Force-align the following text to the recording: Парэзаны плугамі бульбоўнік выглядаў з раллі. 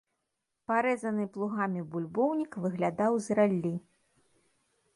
Парэзаны 0.71 1.25
плугамі 1.35 1.83
бульбоўнік 1.91 2.57
выглядаў 2.65 3.11
з 3.27 3.37
раллі. 3.41 3.75